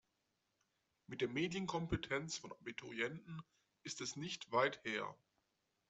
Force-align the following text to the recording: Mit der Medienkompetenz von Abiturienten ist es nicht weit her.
Mit 1.05 1.21
der 1.21 1.27
Medienkompetenz 1.29 2.35
von 2.39 2.51
Abiturienten 2.53 3.43
ist 3.83 4.01
es 4.01 4.15
nicht 4.15 4.51
weit 4.51 4.83
her. 4.83 5.15